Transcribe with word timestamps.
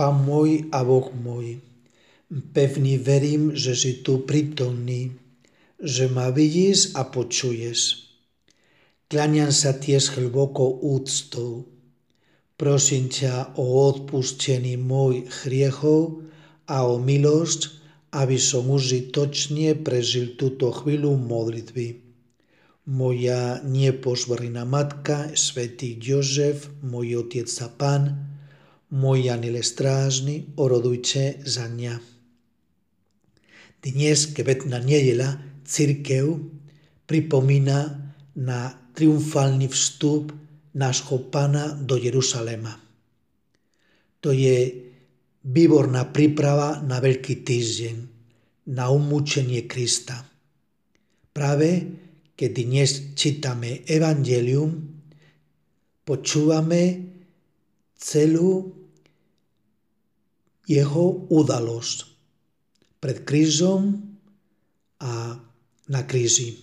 Pan 0.00 0.16
môj 0.16 0.64
a 0.72 0.80
Boh 0.80 1.12
môj, 1.12 1.60
pevný 2.56 2.96
verím, 2.96 3.52
že 3.52 3.76
si 3.76 4.00
tu 4.00 4.24
prítomný, 4.24 5.12
že 5.76 6.08
ma 6.08 6.32
vidíš 6.32 6.96
a 6.96 7.04
počuješ. 7.04 8.08
Kláňam 9.12 9.52
sa 9.52 9.76
tiež 9.76 10.16
hlbokou 10.16 10.80
úctou. 10.80 11.68
Prosím 12.56 13.12
ťa 13.12 13.60
o 13.60 13.92
odpustenie 13.92 14.80
mojich 14.80 15.28
hriechov 15.44 16.24
a 16.64 16.88
o 16.88 16.96
milosť, 16.96 17.68
aby 18.16 18.40
som 18.40 18.72
užitočne 18.72 19.84
prežil 19.84 20.32
túto 20.40 20.72
chvíľu 20.72 21.12
modlitby. 21.20 22.00
Moja 22.88 23.60
nepožvrná 23.68 24.64
matka, 24.64 25.28
svätý 25.36 26.00
Jozef, 26.00 26.72
môj 26.80 27.20
otec 27.20 27.52
a 27.60 27.68
pán, 27.68 28.29
môj 28.90 29.30
aniel 29.30 29.62
strážny, 29.62 30.54
orodujte 30.58 31.42
za 31.46 31.70
mňa. 31.70 31.94
Dnes, 33.80 34.18
kvetná 34.34 34.82
nedela, 34.82 35.40
církev 35.64 36.36
pripomína 37.06 37.96
na 38.36 38.74
triumfálny 38.92 39.70
vstup 39.70 40.34
nášho 40.76 41.30
pána 41.30 41.72
do 41.74 41.96
Jeruzalema. 41.96 42.76
To 44.20 44.34
je 44.34 44.90
výborná 45.46 46.12
príprava 46.12 46.84
na 46.84 47.00
Veľký 47.00 47.40
týždeň, 47.40 47.96
na 48.76 48.92
umúčenie 48.92 49.64
Krista. 49.64 50.20
Práve 51.32 51.88
keď 52.40 52.52
dnes 52.64 52.90
čítame 53.20 53.84
Evangelium, 53.84 54.72
počúvame 56.08 57.12
celú 58.00 58.79
jeho 60.70 61.26
udalosť 61.26 61.98
pred 63.02 63.26
krížom 63.26 63.98
a 65.02 65.34
na 65.90 66.02
kríži. 66.06 66.54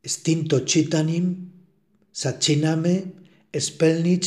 S 0.00 0.24
týmto 0.24 0.64
čítaním 0.64 1.52
začíname 2.08 3.04
splniť 3.52 4.22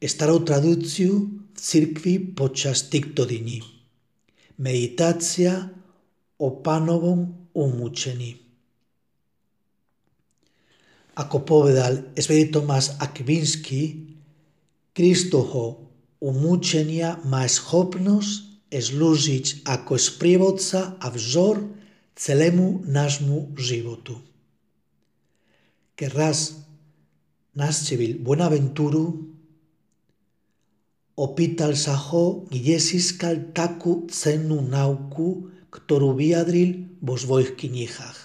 starú 0.00 0.40
tradíciu 0.40 1.12
v 1.52 1.58
cirkvi 1.60 2.32
počas 2.32 2.88
týchto 2.88 3.28
dní. 3.28 3.60
Meditácia 4.56 5.68
o 6.40 6.48
pánovom 6.64 7.52
umúčení. 7.52 8.40
Ako 11.20 11.44
povedal 11.44 12.16
svätý 12.16 12.48
Tomás 12.48 12.96
Akvinsky, 12.96 14.08
Kristoho 14.96 15.89
umúčenia 16.20 17.16
má 17.24 17.48
schopnosť 17.48 18.68
slúžiť 18.70 19.66
ako 19.66 19.98
sprievodca 19.98 20.94
a 21.02 21.10
vzor 21.10 21.58
celému 22.14 22.86
nášmu 22.86 23.58
životu. 23.58 24.20
Keď 25.98 26.10
raz 26.14 26.54
navštívil 27.58 28.22
Buenaventuru, 28.22 29.26
opýtal 31.18 31.74
sa 31.74 31.98
ho, 31.98 32.46
kde 32.46 32.78
získal 32.78 33.50
takú 33.50 34.06
cennú 34.06 34.62
nauku, 34.62 35.50
ktorú 35.68 36.14
vyjadril 36.14 37.00
vo 37.02 37.18
svojich 37.18 37.58
knihách. 37.58 38.18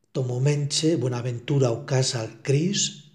V 0.00 0.06
tom 0.16 0.32
momente 0.32 0.96
Buenaventura 0.96 1.72
ukázal 1.72 2.40
kríž, 2.44 3.08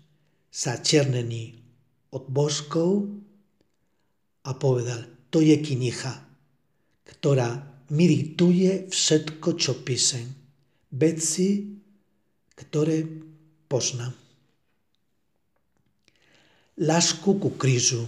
začernený 0.53 1.66
od 2.11 2.23
boskov 2.31 3.07
a 4.47 4.51
povedal, 4.55 5.03
to 5.27 5.43
je 5.43 5.59
kniha, 5.59 6.13
ktorá 7.03 7.49
mi 7.91 8.05
diktuje 8.07 8.87
všetko, 8.91 9.47
čo 9.59 9.79
písem. 9.83 10.27
Veci, 10.91 11.67
ktoré 12.55 13.03
poznám. 13.67 14.15
Lásku 16.77 17.29
ku 17.41 17.49
krížu. 17.57 18.07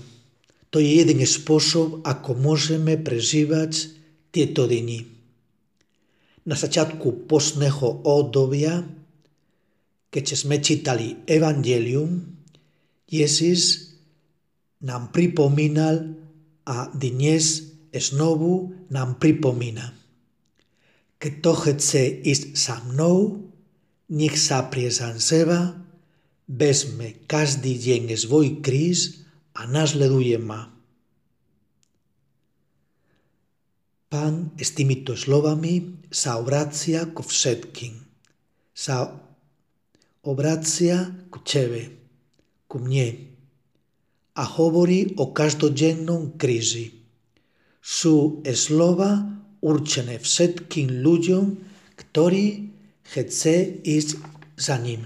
To 0.69 0.77
je 0.77 1.01
jeden 1.01 1.19
spôsob, 1.25 2.05
ako 2.05 2.37
môžeme 2.37 2.95
prežívať 3.01 3.89
tieto 4.29 4.69
dni. 4.69 5.09
Na 6.45 6.53
začiatku 6.53 7.25
postného 7.25 8.05
obdobia, 8.05 8.85
keď 10.13 10.25
sme 10.37 10.61
čítali 10.61 11.25
Evangelium, 11.25 12.21
Jezus 13.09 13.88
nám 14.79 15.11
pripomínal 15.11 16.15
a 16.63 16.87
dnes 16.95 17.75
znovu 17.91 18.71
nám 18.87 19.19
pripomína. 19.19 19.91
Kto 21.19 21.51
chce 21.51 22.23
ísť 22.23 22.55
sa 22.55 22.79
mnou, 22.87 23.43
nech 24.07 24.39
sa 24.39 24.71
prie 24.71 24.87
za 24.87 25.11
seba, 25.19 25.75
vezme 26.47 27.27
každý 27.27 27.75
deň 27.75 28.15
svoj 28.15 28.63
kríž 28.63 29.27
a 29.51 29.67
nasleduje 29.67 30.39
ma. 30.39 30.71
Pán 34.09 34.57
s 34.57 34.73
týmito 34.73 35.13
slovami 35.13 36.01
sa 36.09 36.41
obracia 36.41 37.05
ku 37.13 37.21
všetkým. 37.21 37.93
Sa 38.73 39.11
obracia 40.25 41.13
ku 41.29 41.43
tebe, 41.45 41.93
ku 42.65 42.81
mne 42.81 43.37
a 44.39 44.43
hovorí 44.47 45.19
o 45.19 45.35
každodennom 45.35 46.39
kríži. 46.39 46.95
Sú 47.83 48.39
slova 48.55 49.27
určené 49.59 50.23
všetkým 50.23 51.03
ľuďom, 51.03 51.43
ktorí 51.99 52.71
chce 53.03 53.83
ísť 53.83 54.09
za 54.55 54.79
ním. 54.79 55.03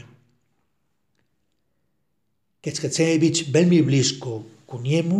Keď 2.61 2.73
chceme 2.85 3.17
byť 3.17 3.35
veľmi 3.49 3.79
blízko 3.81 4.31
ku 4.69 4.77
nemu, 4.77 5.19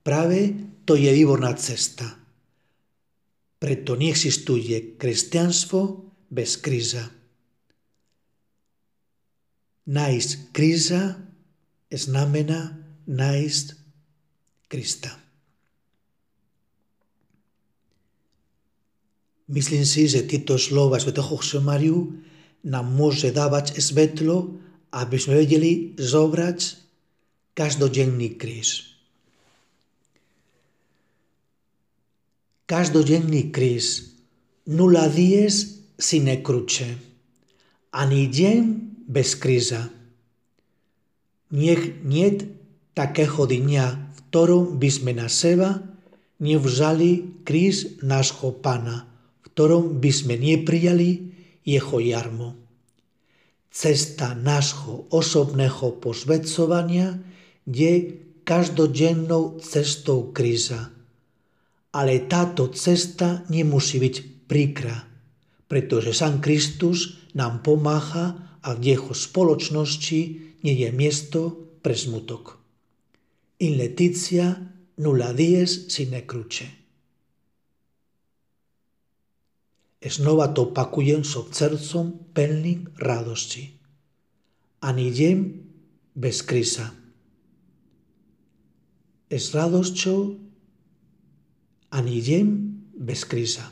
práve 0.00 0.56
to 0.88 0.96
je 0.96 1.12
výborná 1.12 1.52
cesta. 1.60 2.08
Preto 3.60 3.96
neexistuje 3.96 4.96
kresťanstvo 4.96 5.80
bez 6.32 6.56
kríza. 6.60 7.04
Nájsť 9.84 10.30
kríza 10.56 11.20
znamená 11.92 12.83
nájsť 13.06 13.66
Krista. 14.68 15.12
Myslím 19.44 19.84
si, 19.84 20.08
že 20.08 20.24
tieto 20.24 20.56
slova 20.56 20.96
svätého 20.96 21.36
Mariu 21.60 22.16
nám 22.64 22.88
môže 22.88 23.28
dávať 23.28 23.76
svetlo, 23.76 24.56
aby 24.88 25.16
sme 25.20 25.44
vedeli 25.44 25.92
zobrať 26.00 26.80
každodenný 27.52 28.40
kríž. 28.40 28.96
Každodenný 32.64 33.52
kríž 33.52 34.16
nula 34.64 35.12
dies 35.12 35.84
sine 36.00 36.40
cruce. 36.40 36.88
Ani 37.92 38.26
deň 38.32 38.58
bez 39.04 39.36
kríža. 39.36 39.92
Nech 41.52 42.00
niet 42.00 42.63
takého 42.94 43.44
dňa, 43.44 43.86
v 43.94 44.18
ktorom 44.30 44.78
by 44.78 44.88
sme 44.90 45.12
na 45.18 45.26
seba 45.26 45.82
nevzali 46.38 47.42
kríž 47.46 48.00
nášho 48.02 48.54
Pána– 48.58 49.10
ktorom 49.54 50.02
by 50.02 50.10
sme 50.10 50.34
neprijali 50.34 51.30
jeho 51.62 52.02
jarmo. 52.02 52.58
Cesta 53.70 54.34
nášho 54.34 55.06
osobného 55.14 56.02
posvedcovania 56.02 57.14
je 57.62 58.18
každodennou 58.42 59.62
cestou 59.62 60.34
kríza. 60.34 60.90
Ale 61.94 62.26
táto 62.26 62.74
cesta 62.74 63.46
nemusí 63.46 64.02
byť 64.02 64.46
príkra, 64.50 65.06
pretože 65.70 66.10
San 66.10 66.42
Kristus 66.42 67.30
nám 67.38 67.62
pomáha 67.62 68.58
a 68.58 68.74
v 68.74 68.98
jeho 68.98 69.14
spoločnosti 69.14 70.20
nie 70.66 70.74
je 70.74 70.90
miesto 70.90 71.40
pre 71.78 71.94
smutok. 71.94 72.58
In 73.62 73.78
leticia 73.78 74.50
nulla 74.98 75.32
dies 75.32 75.86
sine 75.86 76.26
cruce. 76.26 76.66
Znova 80.04 80.52
to 80.52 80.68
opakujem 80.68 81.24
so 81.24 81.48
srdcom 81.48 82.34
plným 82.36 82.92
radosti. 83.00 83.72
Ani 84.84 85.08
deň 85.08 85.36
bez 86.12 86.44
kríza. 86.44 86.92
S 89.32 89.56
radosťou 89.56 90.20
ani 91.94 92.16
deň 92.20 92.46
bez 93.00 93.24
kríza. 93.24 93.64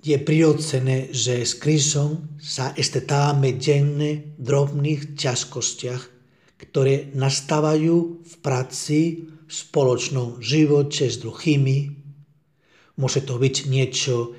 Je 0.00 0.16
prirodzené, 0.16 1.12
že 1.12 1.40
s 1.40 1.56
krízom 1.56 2.36
sa 2.36 2.72
stretávame 2.76 3.56
denne 3.56 4.36
v 4.36 4.40
drobných 4.40 5.16
ťažkostiach, 5.16 6.19
ktoré 6.60 7.08
nastávajú 7.16 7.96
v 8.20 8.34
práci, 8.44 9.26
v 9.48 9.52
spoločnom 9.52 10.38
živote 10.38 11.08
s 11.08 11.18
druhými. 11.18 11.78
Môže 13.00 13.24
to 13.24 13.40
byť 13.40 13.56
niečo 13.66 14.36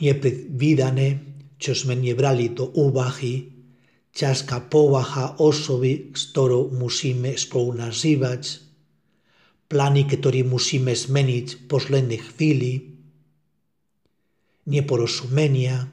nepredvídané, 0.00 1.06
čo 1.58 1.72
sme 1.74 1.98
nebrali 1.98 2.54
do 2.54 2.70
úvahy, 2.78 3.52
ťažká 4.16 4.72
povaha 4.72 5.36
osoby, 5.42 6.14
s 6.16 6.32
ktorou 6.32 6.72
musíme 6.72 7.36
spolu 7.36 7.76
nazývať, 7.76 8.64
plány, 9.68 10.08
ktoré 10.08 10.40
musíme 10.46 10.94
zmeniť 10.94 11.46
v 11.52 11.62
poslednej 11.68 12.20
chvíli, 12.22 12.72
neporozumenia, 14.66 15.90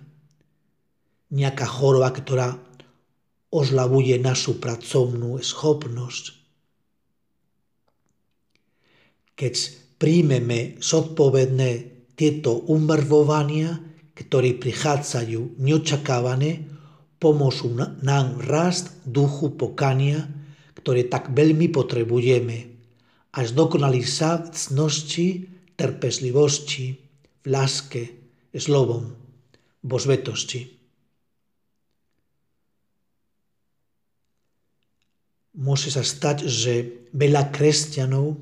nejaká 1.34 1.66
choroba, 1.66 2.14
ktorá 2.14 2.54
ozlavuje 3.54 4.18
našu 4.18 4.58
pracovnú 4.58 5.38
schopnosť. 5.38 6.34
Keď 9.38 9.56
príjmeme 10.02 10.82
zodpovedné 10.82 11.72
tieto 12.18 12.66
umrvovania, 12.66 13.78
ktoré 14.18 14.58
prichádzajú 14.58 15.62
neočakávané, 15.62 16.66
pomôžu 17.22 17.72
nám 18.02 18.42
rast 18.44 18.94
duchu 19.06 19.54
pokania, 19.54 20.26
ktoré 20.76 21.08
tak 21.08 21.32
veľmi 21.32 21.72
potrebujeme, 21.72 22.58
až 23.34 23.56
dokonali 23.56 24.04
sa 24.04 24.44
cnosti, 24.44 25.48
trpezlivosti, 25.74 26.86
v 27.44 27.46
láske, 27.50 28.04
slovom, 28.54 29.10
vo 29.82 29.98
svetosti. 29.98 30.83
Môže 35.54 35.94
sa 35.94 36.02
stať, 36.02 36.50
že 36.50 36.74
veľa 37.14 37.54
kresťanov 37.54 38.38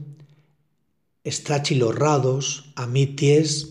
stratilo 1.28 1.92
radosť 1.92 2.80
a 2.80 2.88
my 2.88 3.04
tiež 3.14 3.68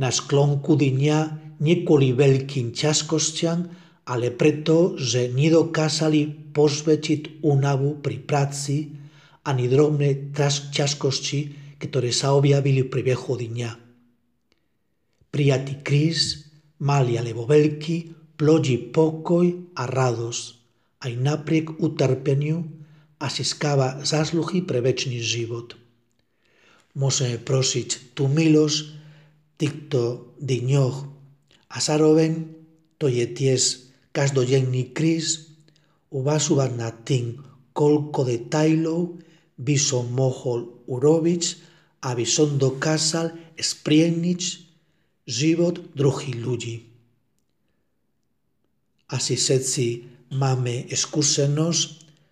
na 0.00 0.08
sklonku 0.08 0.74
dňa 0.74 1.18
nie 1.60 1.84
kvôli 1.84 2.16
veľkým 2.16 2.74
ťažkostiam, 2.74 3.68
ale 4.08 4.32
preto, 4.32 4.96
že 4.96 5.28
nedokázali 5.30 6.52
posvetiť 6.56 7.44
únavu 7.44 8.00
pri 8.00 8.16
práci 8.24 8.96
ani 9.44 9.68
drobné 9.68 10.32
ťažkosti, 10.72 11.40
ktoré 11.78 12.10
sa 12.10 12.34
objavili 12.34 12.82
v 12.82 12.90
priebehu 12.90 13.36
dňa. 13.36 13.70
Prijatý 15.28 15.74
kríz, 15.84 16.50
malý 16.82 17.20
alebo 17.20 17.44
veľký, 17.44 17.96
plodí 18.34 18.90
pokoj 18.90 19.76
a 19.76 19.84
radosť 19.86 20.57
aj 21.02 21.12
napriek 21.14 21.78
utrpeniu 21.78 22.66
a 23.18 23.26
získava 23.30 24.02
zásluhy 24.02 24.62
pre 24.62 24.82
väčší 24.82 25.18
život. 25.22 25.74
Môžeme 26.98 27.38
prosiť 27.38 28.14
tú 28.18 28.26
milosť 28.26 28.98
týchto 29.58 30.34
dňoch 30.38 30.96
a 31.70 31.76
zároveň 31.78 32.46
to 32.98 33.06
je 33.06 33.26
tiež 33.26 33.90
každodenný 34.10 34.90
kríz 34.90 35.54
uvažovať 36.10 36.70
nad 36.74 36.94
tým, 37.06 37.38
koľko 37.70 38.26
detailov 38.26 39.22
by 39.58 39.76
som 39.78 40.10
mohol 40.10 40.82
urobiť, 40.90 41.42
aby 42.06 42.24
som 42.26 42.58
dokázal 42.58 43.34
sprieniť 43.54 44.42
život 45.26 45.78
druhých 45.94 46.36
ľudí. 46.38 46.76
Asi 49.10 49.34
všetci 49.38 50.17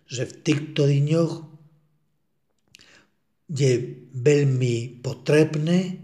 že 0.07 0.23
v 0.25 0.33
týchto 0.45 0.85
dňoch 0.87 1.33
je 3.47 3.71
veľmi 4.13 5.01
potrebné 5.01 5.97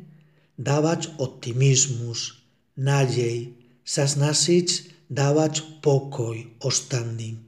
dávať 0.57 1.13
optimizmus, 1.19 2.39
nádej, 2.79 3.53
sa 3.83 4.07
snažiť 4.07 4.93
dávať 5.11 5.83
pokoj 5.83 6.39
ostatným. 6.63 7.43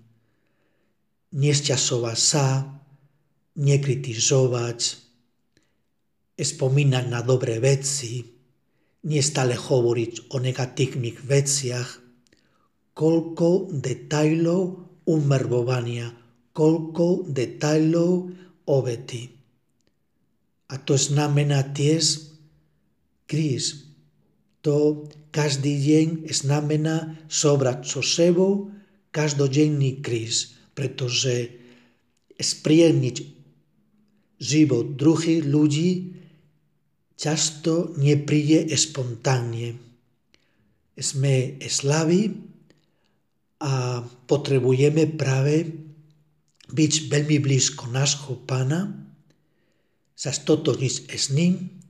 Nesťažovať 1.35 2.19
sa, 2.19 2.67
nekritizovať, 3.55 4.79
spomínať 6.35 7.05
na 7.07 7.23
dobré 7.23 7.63
veci, 7.63 8.19
nestále 9.07 9.55
hovoriť 9.55 10.35
o 10.35 10.37
negatívnych 10.43 11.23
veciach, 11.23 12.04
koľko 12.95 13.69
detailov 13.75 14.87
umrvovania 15.05 16.25
koľko 16.55 17.27
detailov 17.27 18.31
obety. 18.63 19.27
A 20.71 20.79
to 20.79 20.95
znamená 20.95 21.75
tiež 21.75 22.31
kríz. 23.27 23.91
To 24.63 25.05
každý 25.29 25.75
deň 25.77 26.07
znamená 26.31 27.19
sobrať 27.27 27.85
so 27.85 28.01
sebou 28.01 28.71
každodenný 29.11 29.99
kríz, 29.99 30.55
pretože 30.73 31.51
spriemniť 32.39 33.17
život 34.39 34.95
druhých 34.95 35.43
ľudí 35.43 35.91
často 37.19 37.93
nepríde 37.99 38.71
spontánne. 38.73 39.75
Sme 40.95 41.59
slaví 41.67 42.31
a 43.65 44.05
potrebujeme 44.29 45.09
práve 45.17 45.65
byť 46.69 46.93
veľmi 47.09 47.37
blízko 47.41 47.89
nášho 47.89 48.37
pána, 48.45 48.93
sa 50.13 50.31
stotožniť 50.31 50.93
s 51.09 51.33
ním, 51.33 51.81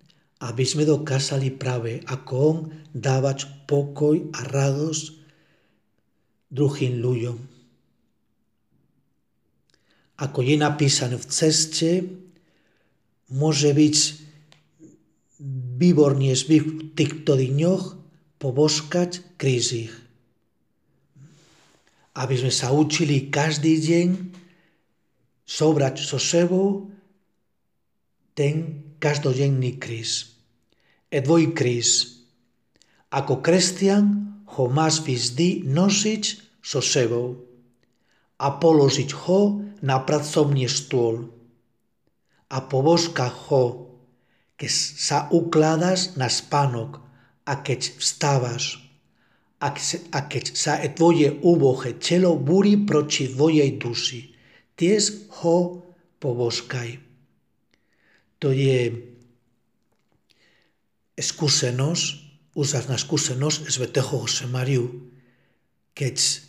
aby 0.42 0.64
sme 0.64 0.88
dokázali 0.88 1.52
práve 1.54 2.00
ako 2.08 2.34
on 2.36 2.58
dávať 2.96 3.68
pokoj 3.68 4.18
a 4.34 4.40
radosť 4.48 5.04
druhým 6.52 7.04
ľuďom. 7.04 7.38
Ako 10.16 10.40
je 10.48 10.56
napísané 10.56 11.20
v 11.20 11.28
ceste, 11.28 11.92
môže 13.28 13.76
byť 13.76 13.96
výborne 15.76 16.32
v 16.32 16.64
týchto 16.96 17.36
dňoch 17.36 17.84
poboskať 18.40 19.36
krízy. 19.36 19.92
Aby 22.16 22.36
sme 22.40 22.54
sa 22.54 22.72
učili 22.72 23.28
každý 23.28 23.80
deň 23.80 24.08
sobrať 25.46 26.02
so 26.02 26.18
sebou 26.18 26.90
ten 28.36 28.84
každodenný 28.98 29.78
kríz. 29.78 30.36
E 31.12 31.20
tvoj 31.22 31.54
kríz. 31.54 32.24
Ako 33.12 33.40
kresťan 33.40 34.04
ho 34.58 34.68
máš 34.68 35.04
vždy 35.06 35.68
nosiť 35.68 36.24
so 36.60 36.82
sebou 36.82 37.40
a 38.42 38.48
položiť 38.52 39.10
ho 39.24 39.64
na 39.86 40.02
pracovný 40.04 40.68
stôl 40.68 41.32
a 42.52 42.58
pobožka 42.64 43.28
ho, 43.28 43.96
keď 44.60 44.72
sa 44.72 45.18
ukladáš 45.32 46.16
na 46.20 46.32
spánok 46.32 47.00
a 47.46 47.60
keď 47.60 47.96
vstávaš 48.00 48.85
a 49.60 50.20
tvoje 50.92 51.28
úbohe 51.42 51.96
telo 51.98 52.36
búri 52.36 52.76
proti 52.76 53.32
tvojej 53.32 53.80
duši 53.80 54.22
tiež 54.76 55.32
ho 55.42 55.82
poboskaj. 56.20 57.00
To 58.44 58.52
je 58.52 58.92
skúsenosť, 61.16 62.06
úžasná 62.60 63.00
skúsenosť 63.00 63.72
svätého 63.72 64.20
Mariu, 64.52 65.12
keď 65.96 66.44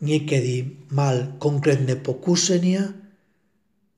niekedy 0.00 0.88
mal 0.88 1.36
konkrétne 1.36 2.00
pokúsenia, 2.00 2.96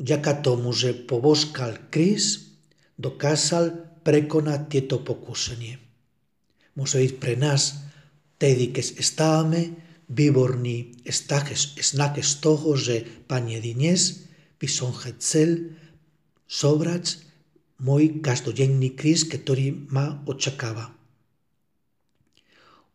vďaka 0.02 0.42
tomu, 0.42 0.74
že 0.74 0.94
poboskal 0.94 1.90
kríz, 1.90 2.54
dokázal 2.98 4.02
prekonať 4.02 4.60
tieto 4.66 4.98
pokúsenie. 5.02 5.78
Môže 6.74 7.02
byť 7.02 7.12
pre 7.18 7.34
nás, 7.38 7.87
tedy, 8.38 8.70
keď 8.70 9.02
stávame 9.02 9.76
výborný 10.08 11.04
znak 11.76 12.16
z 12.22 12.32
toho, 12.40 12.72
že 12.78 13.04
Pane 13.28 13.60
dnes 13.60 14.24
by 14.56 14.66
som 14.66 14.90
chcel 14.94 15.76
sobrať 16.48 17.20
môj 17.84 18.24
každodenný 18.24 18.96
kríz, 18.96 19.28
ktorý 19.28 19.90
ma 19.92 20.18
očakáva. 20.26 20.90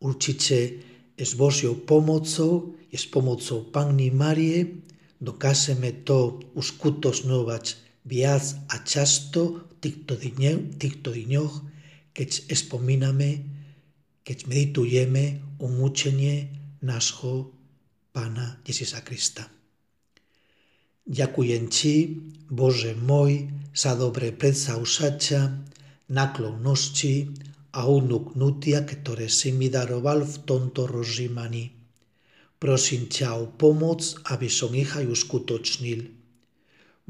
Určite 0.03 0.83
s 1.15 1.31
Božou 1.39 1.79
pomocou, 1.79 2.75
s 2.91 3.05
pomocou 3.07 3.63
Panny 3.71 4.11
Marie 4.11 4.83
dokážeme 5.23 6.03
to 6.03 6.43
uskutočňovať 6.57 7.65
viac 8.03 8.43
a 8.67 8.83
často 8.83 9.63
v 9.71 9.73
týchto 10.75 11.15
dňoch, 11.15 11.53
keď 12.11 12.29
spomíname, 12.51 13.29
keď 14.23 14.37
meditujeme 14.47 15.43
o 15.59 15.67
mučenie 15.67 16.47
nášho 16.79 17.51
Pána 18.15 18.63
Ježíša 18.63 19.03
Krista. 19.03 19.43
Ďakujem 21.03 21.63
Ti, 21.67 21.95
Bože 22.47 22.95
môj, 22.95 23.51
za 23.75 23.99
dobre 23.99 24.31
predsaušaťa, 24.31 25.41
naklonosti 26.15 27.35
a 27.75 27.89
unuknutia, 27.89 28.87
ktoré 28.87 29.27
si 29.27 29.51
mi 29.51 29.67
daroval 29.67 30.23
v 30.23 30.35
tomto 30.47 30.87
rozžímaní. 30.87 31.73
Prosím 32.61 33.11
ťa 33.11 33.35
o 33.35 33.51
pomoc, 33.51 33.99
aby 34.31 34.47
som 34.47 34.71
ich 34.71 34.95
aj 34.95 35.03
uskutočnil. 35.03 36.07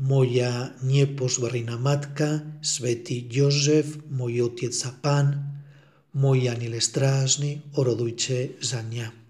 Moja 0.01 0.74
nepozvorná 0.82 1.77
matka, 1.77 2.41
svätý 2.65 3.29
Jozef, 3.29 4.01
môj 4.10 4.50
otec 4.50 4.74
a 4.89 4.91
pán, 4.98 5.52
môj 6.13 6.50
aniel 6.50 6.77
strážny, 6.77 7.62
orodujte 7.77 8.58
za 8.62 8.82
mňa. 8.86 9.23